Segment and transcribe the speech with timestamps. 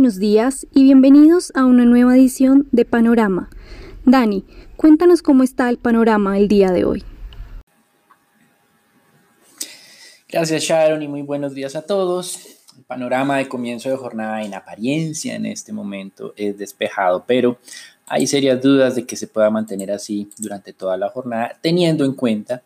[0.00, 3.50] buenos días y bienvenidos a una nueva edición de Panorama.
[4.06, 4.46] Dani,
[4.78, 7.04] cuéntanos cómo está el panorama el día de hoy.
[10.26, 12.38] Gracias Sharon y muy buenos días a todos.
[12.78, 17.58] El panorama de comienzo de jornada en apariencia en este momento es despejado, pero
[18.06, 22.14] hay serias dudas de que se pueda mantener así durante toda la jornada, teniendo en
[22.14, 22.62] cuenta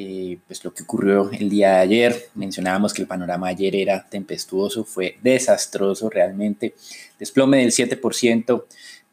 [0.00, 2.28] eh, pues lo que ocurrió el día de ayer.
[2.36, 6.76] Mencionábamos que el panorama ayer era tempestuoso, fue desastroso realmente.
[7.18, 8.64] Desplome del 7%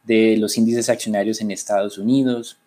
[0.04, 2.60] de los índices accionarios en Estados Unidos,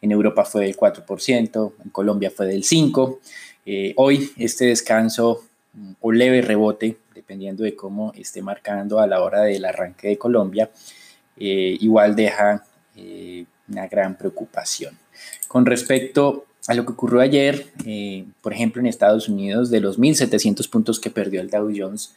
[0.00, 3.18] en Europa fue del 4%, en Colombia fue del 5%.
[3.66, 9.22] Eh, hoy este descanso mm, o leve rebote, dependiendo de cómo esté marcando a la
[9.22, 10.70] hora del arranque de Colombia,
[11.36, 12.64] eh, igual deja
[13.68, 14.98] una gran preocupación.
[15.48, 19.98] Con respecto a lo que ocurrió ayer, eh, por ejemplo, en Estados Unidos, de los
[19.98, 22.12] 1.700 puntos que perdió el Dow Jones,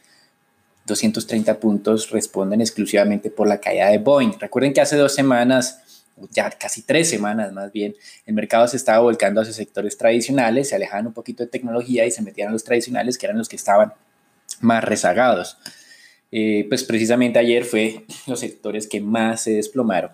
[0.86, 4.32] 230 puntos responden exclusivamente por la caída de Boeing.
[4.38, 7.94] Recuerden que hace dos semanas, ya casi tres semanas más bien,
[8.26, 12.10] el mercado se estaba volcando hacia sectores tradicionales, se alejaban un poquito de tecnología y
[12.10, 13.92] se metían a los tradicionales, que eran los que estaban
[14.60, 15.58] más rezagados.
[16.32, 20.10] Eh, pues precisamente ayer fue los sectores que más se desplomaron.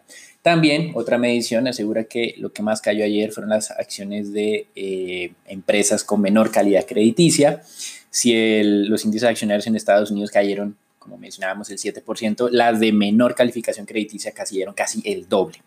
[0.46, 5.32] También otra medición asegura que lo que más cayó ayer fueron las acciones de eh,
[5.48, 7.62] empresas con menor calidad crediticia.
[8.10, 13.34] Si los índices accionarios en Estados Unidos cayeron, como mencionábamos, el 7%, las de menor
[13.34, 15.58] calificación crediticia cayeron casi el doble.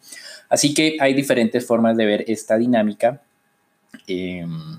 [0.47, 3.21] Así que hay diferentes formas de ver esta dinámica.
[4.07, 4.77] Em,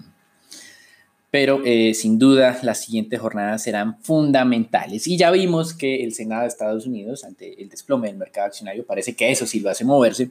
[1.30, 5.06] pero eh, sin duda las siguientes jornadas serán fundamentales.
[5.06, 8.84] Y ya vimos que el Senado de Estados Unidos, ante el desplome del mercado accionario,
[8.84, 10.30] parece que eso sí lo hace moverse,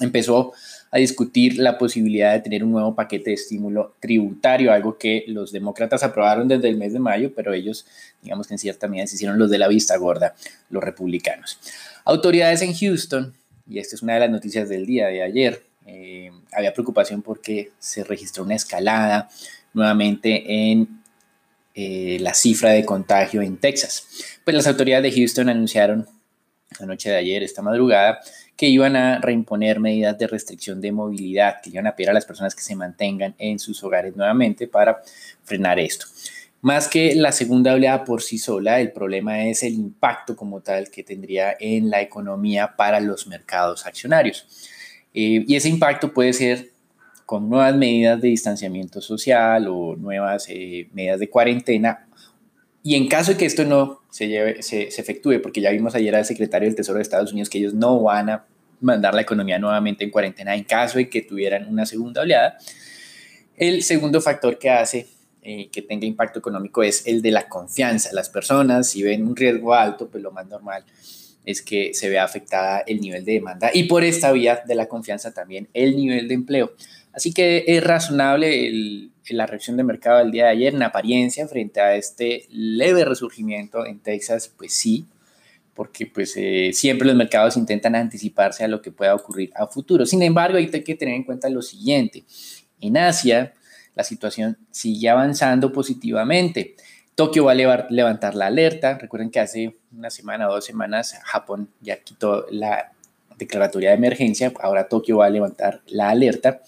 [0.00, 0.52] empezó
[0.90, 5.52] a discutir la posibilidad de tener un nuevo paquete de estímulo tributario, algo que los
[5.52, 7.86] demócratas aprobaron desde el mes de mayo, pero ellos,
[8.22, 10.34] digamos que en cierta medida se hicieron los de la vista gorda,
[10.70, 11.58] los republicanos.
[12.04, 13.34] Autoridades en Houston,
[13.68, 17.70] y esta es una de las noticias del día de ayer, eh, había preocupación porque
[17.78, 19.28] se registró una escalada
[19.76, 20.88] nuevamente en
[21.74, 24.08] eh, la cifra de contagio en Texas.
[24.42, 26.08] Pues las autoridades de Houston anunciaron
[26.80, 28.20] la noche de ayer, esta madrugada,
[28.56, 32.24] que iban a reimponer medidas de restricción de movilidad, que iban a pedir a las
[32.24, 35.02] personas que se mantengan en sus hogares nuevamente para
[35.44, 36.06] frenar esto.
[36.62, 40.90] Más que la segunda oleada por sí sola, el problema es el impacto como tal
[40.90, 44.46] que tendría en la economía para los mercados accionarios.
[45.12, 46.70] Eh, y ese impacto puede ser
[47.26, 52.06] con nuevas medidas de distanciamiento social o nuevas eh, medidas de cuarentena.
[52.82, 55.96] Y en caso de que esto no se, lleve, se, se efectúe, porque ya vimos
[55.96, 58.46] ayer al secretario del Tesoro de Estados Unidos que ellos no van a
[58.80, 62.56] mandar la economía nuevamente en cuarentena en caso de que tuvieran una segunda oleada.
[63.56, 65.08] El segundo factor que hace
[65.42, 68.10] eh, que tenga impacto económico es el de la confianza.
[68.12, 70.84] Las personas, si ven un riesgo alto, pues lo más normal
[71.44, 74.88] es que se vea afectada el nivel de demanda y por esta vía de la
[74.88, 76.72] confianza también el nivel de empleo.
[77.16, 81.80] Así que es razonable la reacción de mercado del día de ayer en apariencia frente
[81.80, 85.06] a este leve resurgimiento en Texas, pues sí,
[85.72, 90.04] porque pues eh, siempre los mercados intentan anticiparse a lo que pueda ocurrir a futuro.
[90.04, 92.24] Sin embargo, hay que tener en cuenta lo siguiente.
[92.82, 93.54] En Asia,
[93.94, 96.76] la situación sigue avanzando positivamente.
[97.14, 98.98] Tokio va a levantar la alerta.
[98.98, 102.92] Recuerden que hace una semana o dos semanas Japón ya quitó la
[103.38, 104.52] declaratoria de emergencia.
[104.60, 106.62] Ahora Tokio va a levantar la alerta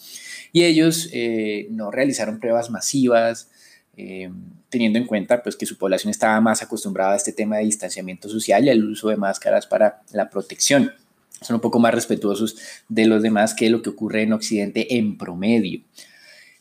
[0.53, 3.51] y ellos eh, no realizaron pruebas masivas,
[3.97, 4.31] eh,
[4.69, 8.29] teniendo en cuenta pues, que su población estaba más acostumbrada a este tema de distanciamiento
[8.29, 10.93] social y al uso de máscaras para la protección.
[11.41, 12.57] Son un poco más respetuosos
[12.89, 15.81] de los demás que lo que ocurre en Occidente en promedio.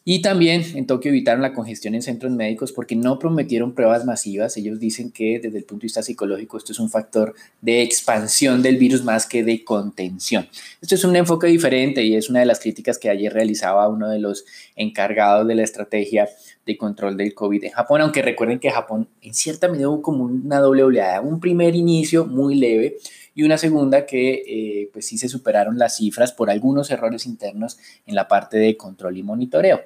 [0.10, 4.56] Y también en Tokio evitaron la congestión en centros médicos porque no prometieron pruebas masivas.
[4.56, 8.62] Ellos dicen que desde el punto de vista psicológico esto es un factor de expansión
[8.62, 10.48] del virus más que de contención.
[10.82, 14.08] Esto es un enfoque diferente y es una de las críticas que ayer realizaba uno
[14.08, 14.46] de los
[14.78, 16.30] encargados de la estrategia
[16.66, 20.24] de control del COVID en Japón, aunque recuerden que Japón en cierta medida hubo como
[20.24, 22.98] una doble oleada, un primer inicio muy leve
[23.34, 27.78] y una segunda que eh, pues sí se superaron las cifras por algunos errores internos
[28.06, 29.82] en la parte de control y monitoreo.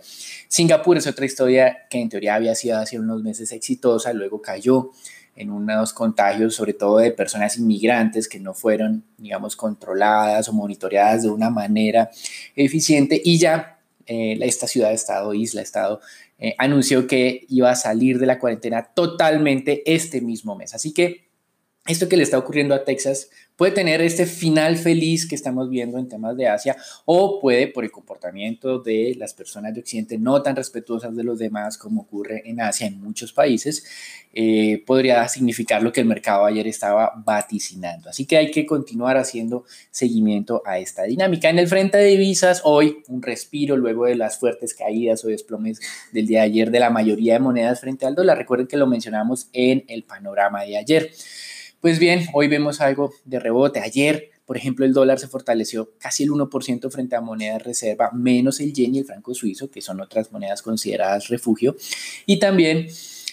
[0.47, 4.91] Singapur es otra historia que en teoría había sido hace unos meses exitosa, luego cayó
[5.35, 11.23] en unos contagios, sobre todo de personas inmigrantes que no fueron, digamos, controladas o monitoreadas
[11.23, 12.09] de una manera
[12.55, 16.01] eficiente y ya eh, esta ciudad-estado, isla-estado,
[16.39, 20.73] eh, anunció que iba a salir de la cuarentena totalmente este mismo mes.
[20.73, 21.30] Así que
[21.87, 25.97] esto que le está ocurriendo a Texas puede tener este final feliz que estamos viendo
[25.97, 26.75] en temas de Asia
[27.05, 31.39] o puede por el comportamiento de las personas de Occidente no tan respetuosas de los
[31.39, 33.83] demás como ocurre en Asia en muchos países,
[34.33, 38.09] eh, podría significar lo que el mercado ayer estaba vaticinando.
[38.09, 41.49] Así que hay que continuar haciendo seguimiento a esta dinámica.
[41.49, 45.79] En el frente de divisas, hoy un respiro luego de las fuertes caídas o desplomes
[46.13, 48.37] del día de ayer de la mayoría de monedas frente al dólar.
[48.37, 51.11] Recuerden que lo mencionamos en el panorama de ayer.
[51.81, 53.79] Pues bien, hoy vemos algo de rebote.
[53.79, 58.59] Ayer, por ejemplo, el dólar se fortaleció casi el 1% frente a monedas reserva, menos
[58.59, 61.75] el yen y el franco suizo, que son otras monedas consideradas refugio.
[62.27, 62.87] Y también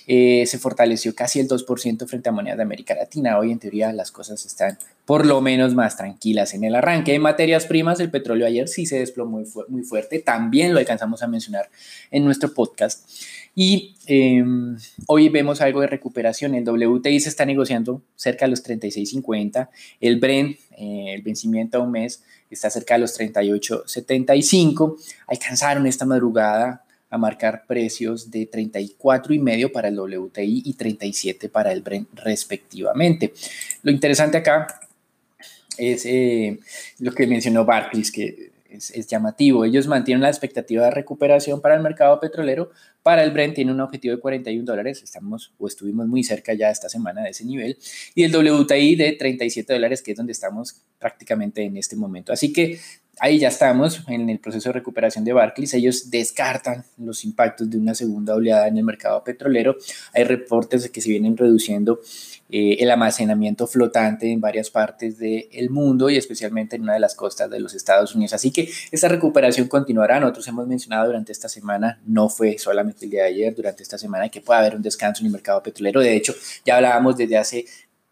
[0.07, 3.39] eh, se fortaleció casi el 2% frente a monedas de América Latina.
[3.39, 4.79] Hoy en teoría las cosas están
[5.09, 7.15] por lo menos más tranquilas en el arranque.
[7.15, 11.23] En materias primas, el petróleo ayer sí se desplomó muy, muy fuerte, también lo alcanzamos
[11.23, 11.71] a mencionar
[12.11, 13.09] en nuestro podcast.
[13.55, 14.77] Y em,
[15.07, 16.55] hoy vemos algo de recuperación.
[16.55, 19.71] El WTI se está negociando cerca de los 36.50.
[19.99, 24.95] El Brent, eh, el vencimiento a un mes, está cerca de los 38.75.
[25.27, 31.81] Alcanzaron esta madrugada a marcar precios de 34.5 para el WTI y 37 para el
[31.81, 33.33] Brent respectivamente.
[33.83, 34.67] Lo interesante acá
[35.79, 36.59] es eh,
[36.99, 39.65] lo que mencionó Barclays, que es, llamativo.
[39.65, 42.71] Ellos mantienen la expectativa de recuperación para el mercado petrolero.
[43.03, 45.03] Para el Brent tiene un objetivo de 41 dólares.
[45.03, 47.79] Estamos o estuvimos muy cerca ya esta semana de ese nivel.
[48.15, 52.33] Y el WTI de 37 dólares, que es donde estamos prácticamente en este momento.
[52.33, 52.79] Así que
[53.21, 55.75] ahí ya estamos en el proceso de recuperación de Barclays.
[55.75, 59.77] Ellos descartan los impactos de una segunda oleada en el mercado petrolero.
[60.13, 62.01] Hay reportes de que se vienen reduciendo
[62.51, 67.15] eh, el almacenamiento flotante en varias partes del mundo y especialmente en una de las
[67.15, 68.33] costas de los Estados Unidos.
[68.33, 70.19] Así que esta recuperación continuará.
[70.19, 73.99] Nosotros hemos mencionado durante esta semana, no fue solamente el día de ayer, durante esta
[73.99, 76.01] semana que puede haber un descanso en el mercado petrolero.
[76.01, 76.35] De hecho,
[76.65, 77.67] ya hablábamos desde hace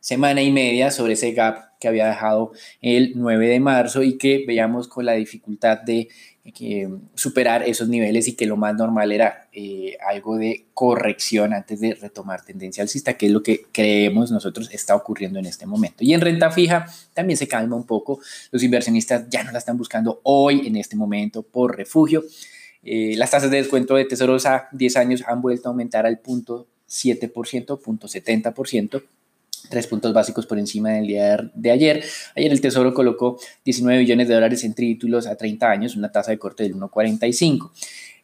[0.07, 4.45] semana y media sobre ese gap que había dejado el 9 de marzo y que
[4.47, 6.07] veíamos con la dificultad de
[6.45, 11.81] eh, superar esos niveles y que lo más normal era eh, algo de corrección antes
[11.81, 16.05] de retomar tendencia alcista, que es lo que creemos nosotros está ocurriendo en este momento.
[16.05, 18.21] Y en renta fija también se calma un poco,
[18.53, 22.23] los inversionistas ya no la están buscando hoy en este momento por refugio.
[22.85, 26.21] Eh, las tasas de descuento de tesoros a 10 años han vuelto a aumentar al
[26.21, 29.03] punto 7%, punto 70%
[29.69, 32.05] tres puntos básicos por encima del día de ayer.
[32.35, 36.31] Ayer el Tesoro colocó 19 billones de dólares en títulos a 30 años, una tasa
[36.31, 37.71] de corte del 1,45.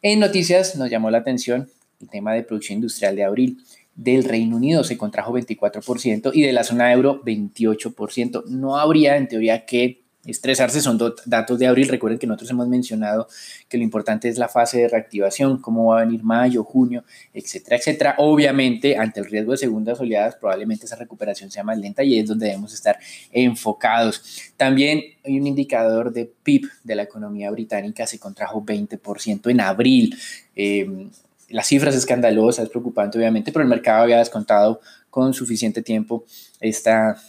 [0.03, 1.69] En noticias nos llamó la atención
[2.01, 3.59] el tema de producción industrial de abril.
[3.95, 8.47] Del Reino Unido se contrajo 24% y de la zona euro 28%.
[8.47, 11.89] No habría en teoría que Estresarse son datos de abril.
[11.89, 13.27] Recuerden que nosotros hemos mencionado
[13.69, 17.03] que lo importante es la fase de reactivación, cómo va a venir mayo, junio,
[17.35, 18.15] etcétera, etcétera.
[18.19, 22.29] Obviamente, ante el riesgo de segundas oleadas, probablemente esa recuperación sea más lenta y es
[22.29, 23.01] donde debemos estar
[23.33, 24.53] enfocados.
[24.57, 30.17] También hay un indicador de PIB de la economía británica, se contrajo 20% en abril.
[30.55, 31.09] Eh,
[31.49, 34.81] la cifra es escandalosa, es preocupante, obviamente, pero el mercado había descontado
[35.11, 36.25] con suficiente tiempo
[36.61, 37.21] esta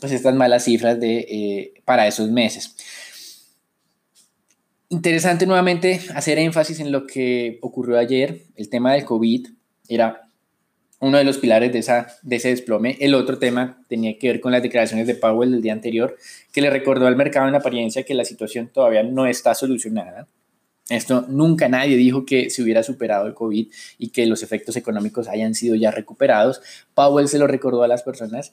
[0.00, 2.74] pues estas malas cifras de, eh, para esos meses.
[4.88, 8.42] Interesante nuevamente hacer énfasis en lo que ocurrió ayer.
[8.54, 9.48] El tema del COVID
[9.88, 10.22] era
[11.00, 12.96] uno de los pilares de, esa, de ese desplome.
[13.00, 16.16] El otro tema tenía que ver con las declaraciones de Powell del día anterior,
[16.52, 20.28] que le recordó al mercado en apariencia que la situación todavía no está solucionada.
[20.88, 23.66] Esto nunca nadie dijo que se hubiera superado el COVID
[23.98, 26.60] y que los efectos económicos hayan sido ya recuperados.
[26.94, 28.52] Powell se lo recordó a las personas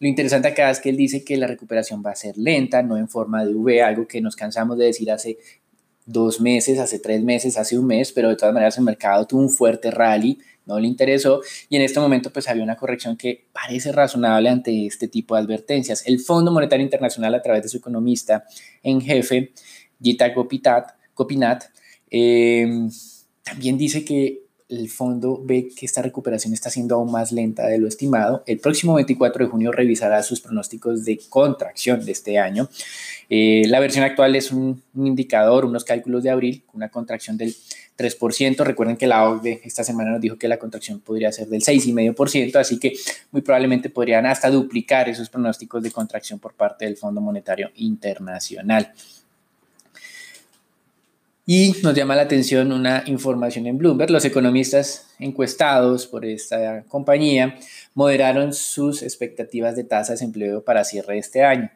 [0.00, 2.96] lo interesante acá es que él dice que la recuperación va a ser lenta, no
[2.96, 5.38] en forma de V, algo que nos cansamos de decir hace
[6.06, 9.40] dos meses, hace tres meses, hace un mes, pero de todas maneras el mercado tuvo
[9.40, 13.46] un fuerte rally, no le interesó y en este momento pues había una corrección que
[13.52, 16.06] parece razonable ante este tipo de advertencias.
[16.06, 18.44] El Fondo Monetario Internacional a través de su economista
[18.82, 19.52] en jefe,
[20.02, 20.32] Gita
[21.14, 21.64] Gopinath,
[22.10, 22.88] eh,
[23.42, 24.43] también dice que
[24.76, 28.42] el fondo ve que esta recuperación está siendo aún más lenta de lo estimado.
[28.46, 32.68] El próximo 24 de junio revisará sus pronósticos de contracción de este año.
[33.28, 37.54] Eh, la versión actual es un, indicador, unos cálculos de abril, una contracción del
[37.96, 38.64] 3%.
[38.64, 42.56] Recuerden que la OCDE esta semana nos dijo que la contracción podría ser del 6,5%,
[42.56, 42.92] así que
[43.30, 48.92] muy probablemente podrían hasta duplicar esos pronósticos de contracción por parte del Fondo Monetario Internacional.
[51.46, 54.10] Y nos llama la atención una información en Bloomberg.
[54.10, 57.58] Los economistas encuestados por esta compañía
[57.92, 61.70] moderaron sus expectativas de tasa de desempleo para cierre este año.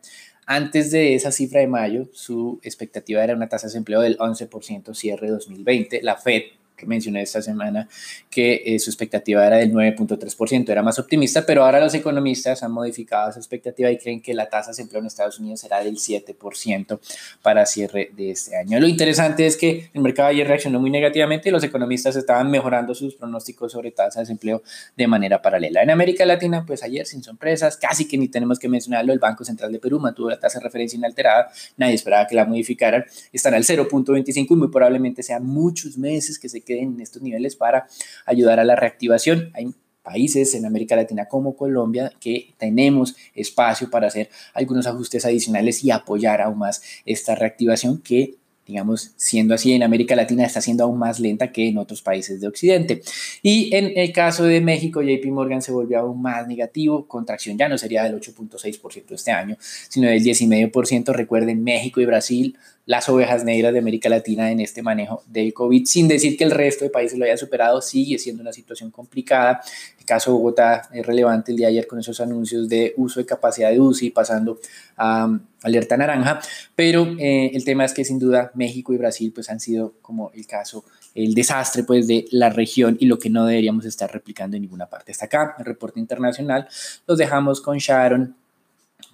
[0.47, 4.95] Antes de esa cifra de mayo, su expectativa era una tasa de desempleo del 11%
[4.95, 6.01] cierre 2020.
[6.03, 6.45] La Fed
[6.87, 7.89] mencioné esta semana
[8.31, 12.73] que eh, su expectativa era del 9.3%, era más optimista, pero ahora los economistas han
[12.73, 15.97] modificado esa expectativa y creen que la tasa de empleo en Estados Unidos será del
[15.97, 16.99] 7%
[17.43, 18.81] para cierre de este año.
[18.81, 22.95] Lo interesante es que el mercado ayer reaccionó muy negativamente y los economistas estaban mejorando
[22.95, 24.63] sus pronósticos sobre tasa de desempleo
[24.97, 25.83] de manera paralela.
[25.83, 29.45] En América Latina, pues ayer sin sorpresas, casi que ni tenemos que mencionarlo, el Banco
[29.45, 33.57] Central de Perú mantuvo la tasa de referencia inalterada, nadie esperaba que la modificaran, estará
[33.57, 37.87] al 0.25 y muy probablemente sean muchos meses que se queden en estos niveles para
[38.27, 39.51] ayudar a la reactivación.
[39.55, 45.83] Hay países en América Latina como Colombia que tenemos espacio para hacer algunos ajustes adicionales
[45.85, 48.37] y apoyar aún más esta reactivación que
[48.69, 52.41] digamos, siendo así en América Latina está siendo aún más lenta que en otros países
[52.41, 53.01] de Occidente.
[53.43, 57.69] Y en el caso de México, JP Morgan se volvió aún más negativo, contracción ya
[57.69, 59.57] no sería del 8.6% este año,
[59.89, 61.13] sino del 10,5%.
[61.15, 62.59] Recuerden, México y Brasil
[62.89, 66.51] las ovejas negras de América Latina en este manejo del COVID, sin decir que el
[66.51, 69.61] resto de países lo haya superado, sigue siendo una situación complicada.
[70.09, 73.27] Caso de Bogotá es relevante el día de ayer con esos anuncios de uso de
[73.27, 74.59] capacidad de UCI pasando
[74.97, 76.41] a um, alerta naranja,
[76.75, 80.31] pero eh, el tema es que sin duda México y Brasil pues han sido como
[80.33, 80.85] el caso
[81.15, 84.87] el desastre pues de la región y lo que no deberíamos estar replicando en ninguna
[84.87, 85.12] parte.
[85.12, 86.69] Hasta acá, el reporte internacional,
[87.07, 88.35] los dejamos con Sharon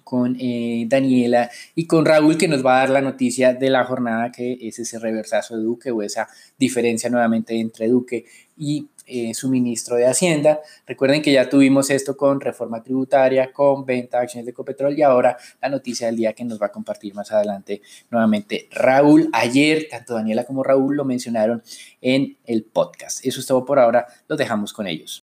[0.05, 3.83] con eh, Daniela y con Raúl que nos va a dar la noticia de la
[3.83, 8.25] jornada que es ese reversazo de Duque o esa diferencia nuevamente entre Duque
[8.57, 10.59] y eh, su ministro de Hacienda.
[10.85, 15.03] Recuerden que ya tuvimos esto con reforma tributaria, con venta de acciones de Ecopetrol y
[15.03, 19.29] ahora la noticia del día que nos va a compartir más adelante nuevamente Raúl.
[19.33, 21.63] Ayer tanto Daniela como Raúl lo mencionaron
[22.01, 23.25] en el podcast.
[23.25, 24.07] Eso es todo por ahora.
[24.27, 25.25] Los dejamos con ellos.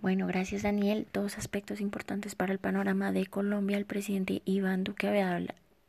[0.00, 1.06] Bueno, gracias Daniel.
[1.12, 3.76] Dos aspectos importantes para el panorama de Colombia.
[3.76, 5.40] El presidente Iván Duque había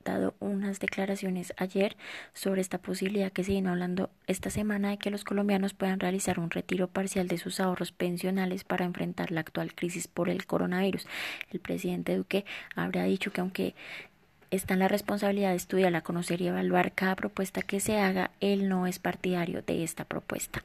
[0.05, 1.97] dado unas declaraciones ayer
[2.33, 6.39] sobre esta posibilidad que se vino hablando esta semana de que los colombianos puedan realizar
[6.39, 11.07] un retiro parcial de sus ahorros pensionales para enfrentar la actual crisis por el coronavirus.
[11.51, 12.45] El presidente Duque
[12.75, 13.75] habrá dicho que aunque
[14.51, 18.69] está en la responsabilidad de estudiar, conocer y evaluar cada propuesta que se haga, él
[18.69, 20.63] no es partidario de esta propuesta.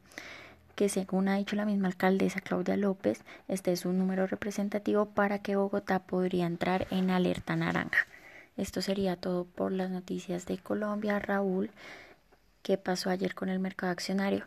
[0.76, 5.40] que según ha dicho la misma alcaldesa Claudia López, este es un número representativo para
[5.40, 8.08] que Bogotá podría entrar en alerta naranja.
[8.56, 11.20] Esto sería todo por las noticias de Colombia.
[11.20, 11.72] Raúl,
[12.64, 14.46] ¿qué pasó ayer con el mercado accionario?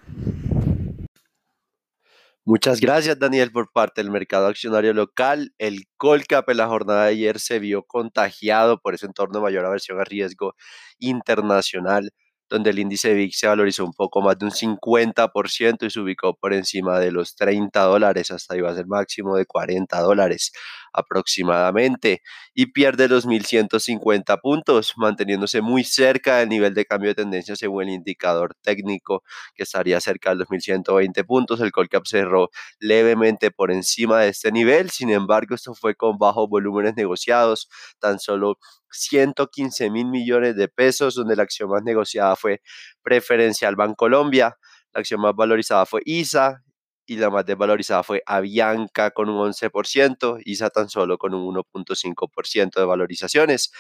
[2.47, 5.55] Muchas gracias, Daniel, por parte del mercado accionario local.
[5.57, 9.65] El Colcap en la jornada de ayer se vio contagiado por ese entorno de mayor
[9.65, 10.55] aversión a riesgo
[10.99, 12.11] internacional,
[12.51, 16.35] donde el índice VIX se valorizó un poco más de un 50% y se ubicó
[16.37, 20.53] por encima de los 30 dólares, hasta iba a ser máximo de 40 dólares
[20.95, 22.23] aproximadamente
[22.55, 27.83] y pierde los 1.150 puntos, manteniéndose muy cerca del nivel de cambio de tendencia según
[27.85, 29.25] el indicador técnico
[29.55, 31.61] que estaría cerca de los 1.120 puntos.
[31.61, 36.49] El Colcap cerró levemente por encima de este nivel, sin embargo esto fue con bajos
[36.49, 38.59] volúmenes negociados, tan solo
[38.91, 42.63] 115 mil millones de pesos, donde la acción más negociada fue
[43.03, 44.57] Preferencial Bancolombia,
[44.93, 46.63] la acción más valorizada fue ISA
[47.07, 52.81] y la más desvalorizada fue Avianca con un 11%, ISA tan solo con un 1.5%
[52.81, 53.73] de valorizaciones.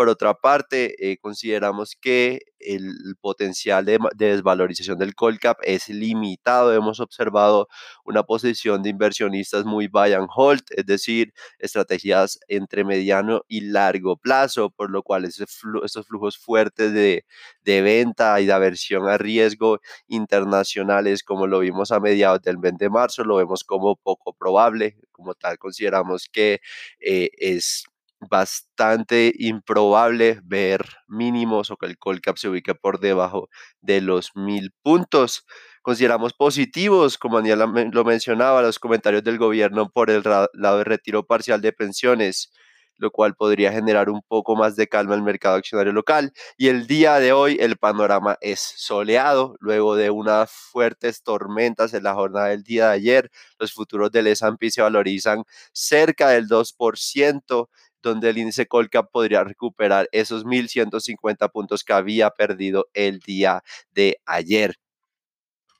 [0.00, 6.72] Por otra parte, eh, consideramos que el potencial de, desvalorización del Colcap es limitado.
[6.72, 7.68] Hemos observado
[8.06, 14.16] una posición de inversionistas muy buy and hold, es decir, estrategias entre mediano y largo
[14.16, 17.26] plazo, por lo cual estos flujos fuertes de,
[17.62, 22.72] de venta y de aversión a riesgo internacionales, como lo vimos a mediados del mes
[22.78, 24.96] de marzo, lo vemos como poco probable.
[25.12, 26.60] Como tal, consideramos que
[27.00, 27.84] eh, es
[28.20, 33.48] bastante improbable ver mínimos o que el Colcap se ubique por debajo
[33.80, 35.46] de los mil puntos.
[35.82, 41.26] Consideramos positivos, como Daniela lo mencionaba, los comentarios del gobierno por el lado de retiro
[41.26, 42.52] parcial de pensiones
[43.00, 46.32] lo cual podría generar un poco más de calma el mercado accionario local.
[46.58, 52.02] Y el día de hoy el panorama es soleado, luego de unas fuertes tormentas en
[52.04, 53.30] la jornada del día de ayer.
[53.58, 57.70] Los futuros del S&P se valorizan cerca del 2%,
[58.02, 64.18] donde el índice Colcap podría recuperar esos 1.150 puntos que había perdido el día de
[64.26, 64.76] ayer.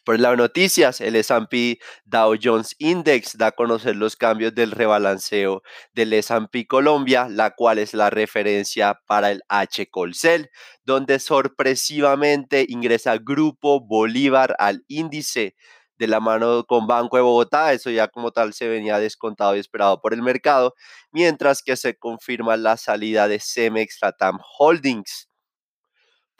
[0.02, 4.70] Por lado de noticias, el S&P Dow Jones Index da a conocer los cambios del
[4.70, 5.62] rebalanceo
[5.92, 10.50] del S&P Colombia, la cual es la referencia para el H Colcel,
[10.84, 15.54] donde sorpresivamente ingresa Grupo Bolívar al índice
[16.00, 19.60] de la mano con Banco de Bogotá, eso ya como tal se venía descontado y
[19.60, 20.74] esperado por el mercado,
[21.12, 25.29] mientras que se confirma la salida de Cemex Latam Holdings.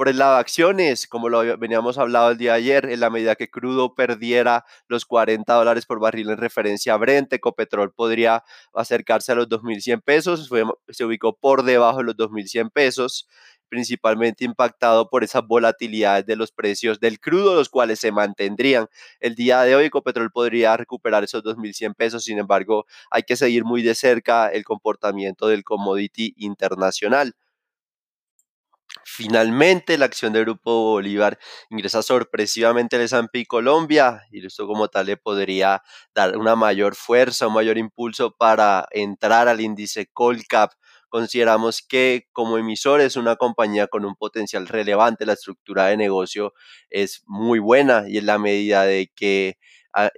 [0.00, 3.11] Por el lado de acciones, como lo veníamos hablado el día de ayer, en la
[3.11, 8.42] medida que crudo perdiera los 40 dólares por barril en referencia a Brent, Ecopetrol podría
[8.73, 10.49] acercarse a los 2.100 pesos,
[10.88, 13.28] se ubicó por debajo de los 2.100 pesos,
[13.69, 18.87] principalmente impactado por esas volatilidades de los precios del crudo, los cuales se mantendrían.
[19.21, 23.66] El día de hoy Ecopetrol podría recuperar esos 2.100 pesos, sin embargo, hay que seguir
[23.66, 27.35] muy de cerca el comportamiento del commodity internacional.
[29.04, 31.38] Finalmente, la acción de Grupo Bolívar
[31.71, 35.83] ingresa sorpresivamente al S&P Colombia y esto como tal le podría
[36.14, 40.73] dar una mayor fuerza, un mayor impulso para entrar al índice Colcap.
[41.09, 46.52] Consideramos que como emisor es una compañía con un potencial relevante, la estructura de negocio
[46.88, 49.59] es muy buena y en la medida de que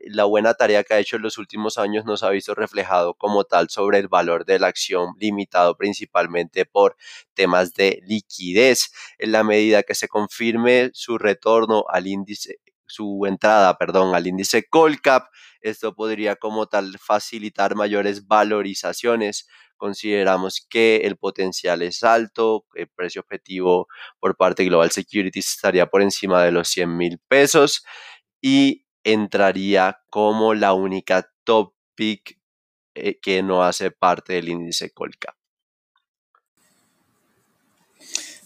[0.07, 3.45] la buena tarea que ha hecho en los últimos años nos ha visto reflejado como
[3.45, 6.97] tal sobre el valor de la acción, limitado principalmente por
[7.35, 8.93] temas de liquidez.
[9.19, 14.69] En la medida que se confirme su retorno al índice, su entrada, perdón, al índice
[14.69, 15.29] Colcap,
[15.63, 19.49] esto podría como tal facilitar mayores valorizaciones.
[19.77, 23.89] Consideramos que el potencial es alto, el precio objetivo
[24.21, 27.83] por parte de Global Securities estaría por encima de los 100 mil pesos
[28.41, 32.39] y entraría como la única top pick
[32.95, 35.35] eh, que no hace parte del índice Colcap.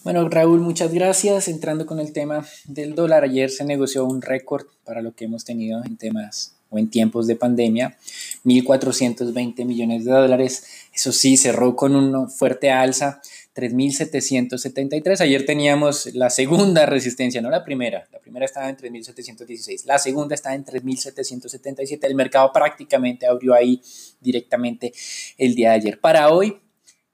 [0.03, 1.49] Bueno, Raúl, muchas gracias.
[1.49, 5.43] Entrando con el tema del dólar, ayer se negoció un récord para lo que hemos
[5.43, 7.97] tenido en temas o en tiempos de pandemia,
[8.45, 10.65] 1.420 millones de dólares.
[10.93, 13.21] Eso sí, cerró con una fuerte alza
[13.57, 15.19] 3.773.
[15.21, 18.07] Ayer teníamos la segunda resistencia, no la primera.
[18.11, 19.85] La primera estaba en 3.716.
[19.85, 22.03] La segunda está en 3.777.
[22.03, 23.81] El mercado prácticamente abrió ahí
[24.21, 24.93] directamente
[25.39, 25.99] el día de ayer.
[25.99, 26.59] Para hoy,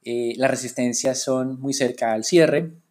[0.04, 2.83] eh, las resistencias son muy cerca al cierre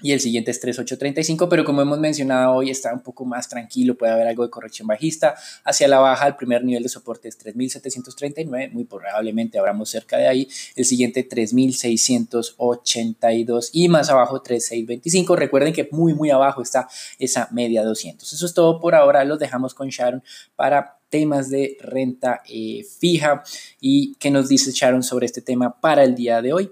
[0.00, 3.96] y el siguiente es 3835, pero como hemos mencionado hoy está un poco más tranquilo,
[3.96, 5.34] puede haber algo de corrección bajista
[5.64, 10.28] hacia la baja, el primer nivel de soporte es 3739, muy probablemente abramos cerca de
[10.28, 17.48] ahí, el siguiente 3682 y más abajo 3625, recuerden que muy muy abajo está esa
[17.50, 18.32] media 200.
[18.32, 20.22] Eso es todo por ahora, los dejamos con Sharon
[20.54, 23.42] para temas de renta eh, fija
[23.80, 26.70] y qué nos dice Sharon sobre este tema para el día de hoy.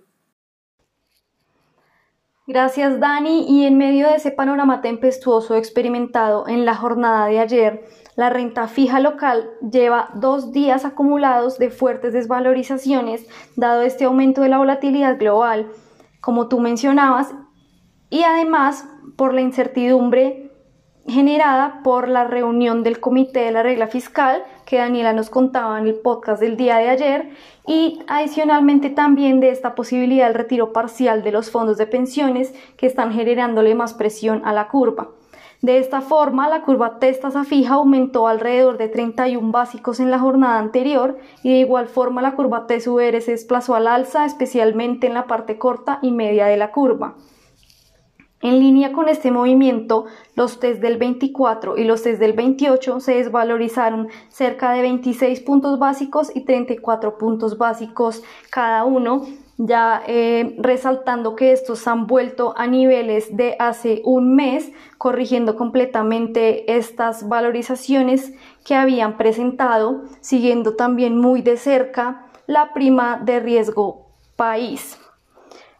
[2.46, 3.44] Gracias Dani.
[3.48, 8.68] Y en medio de ese panorama tempestuoso experimentado en la jornada de ayer, la renta
[8.68, 15.18] fija local lleva dos días acumulados de fuertes desvalorizaciones dado este aumento de la volatilidad
[15.18, 15.66] global,
[16.20, 17.34] como tú mencionabas,
[18.10, 20.45] y además por la incertidumbre
[21.08, 25.86] generada por la reunión del Comité de la Regla Fiscal que Daniela nos contaba en
[25.86, 27.30] el podcast del día de ayer
[27.66, 32.86] y adicionalmente también de esta posibilidad del retiro parcial de los fondos de pensiones que
[32.86, 35.08] están generándole más presión a la curva.
[35.62, 40.58] De esta forma, la curva testasa fija aumentó alrededor de 31 básicos en la jornada
[40.58, 45.26] anterior y de igual forma la curva TSUR se desplazó al alza, especialmente en la
[45.26, 47.14] parte corta y media de la curva.
[48.46, 50.04] En línea con este movimiento,
[50.36, 55.80] los test del 24 y los test del 28 se desvalorizaron cerca de 26 puntos
[55.80, 59.26] básicos y 34 puntos básicos cada uno,
[59.58, 66.76] ya eh, resaltando que estos han vuelto a niveles de hace un mes, corrigiendo completamente
[66.76, 68.32] estas valorizaciones
[68.64, 74.06] que habían presentado, siguiendo también muy de cerca la prima de riesgo
[74.36, 75.00] país.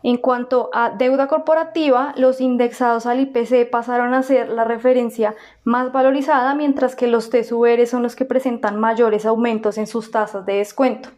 [0.03, 5.93] En cuanto a deuda corporativa, los indexados al IPC pasaron a ser la referencia más
[5.93, 10.55] valorizada, mientras que los TSUR son los que presentan mayores aumentos en sus tasas de
[10.55, 11.09] descuento.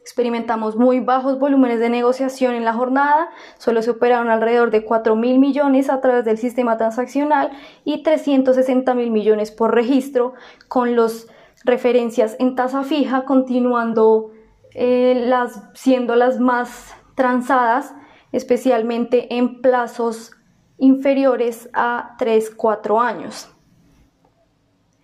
[0.00, 5.14] Experimentamos muy bajos volúmenes de negociación en la jornada, solo se operaron alrededor de 4
[5.14, 7.50] mil millones a través del sistema transaccional
[7.84, 10.34] y 360 mil millones por registro,
[10.68, 11.28] con las
[11.64, 14.32] referencias en tasa fija continuando
[14.74, 17.92] eh, las, siendo las más transadas,
[18.32, 20.32] especialmente en plazos
[20.78, 23.54] inferiores a 3-4 años.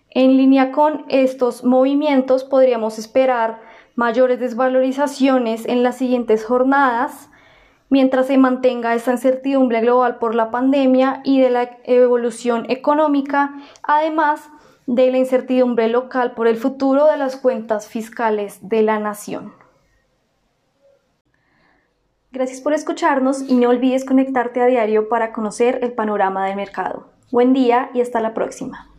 [0.09, 3.61] En línea con estos movimientos podríamos esperar
[3.93, 7.29] mayores desvalorizaciones en las siguientes jornadas,
[7.89, 13.53] mientras se mantenga esta incertidumbre global por la pandemia y de la evolución económica,
[13.83, 14.49] además
[14.87, 19.66] de la incertidumbre local por el futuro de las cuentas fiscales de la nación.
[22.37, 27.07] Gracias por escucharnos y no olvides conectarte a diario para conocer el panorama del mercado.
[27.31, 28.91] Buen día y hasta la próxima.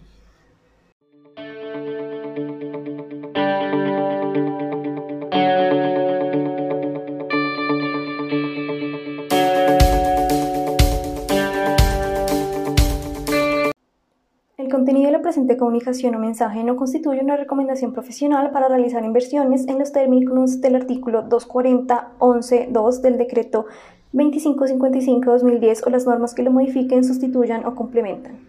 [15.49, 20.61] De comunicación o mensaje no constituye una recomendación profesional para realizar inversiones en los términos
[20.61, 23.67] del artículo 240.11.2 del decreto
[24.13, 28.48] 2555-2010 o las normas que lo modifiquen, sustituyan o complementan.